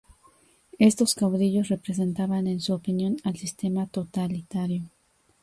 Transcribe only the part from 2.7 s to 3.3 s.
opinión―